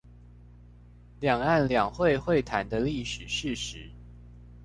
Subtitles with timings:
[1.19, 3.91] 兩岸兩會會談的歷史事實